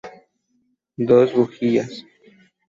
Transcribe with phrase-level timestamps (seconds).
[0.97, 2.03] Dos bujías.